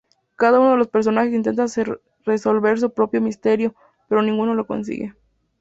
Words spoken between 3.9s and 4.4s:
pero